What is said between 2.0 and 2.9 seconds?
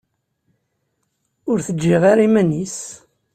ara iman-is.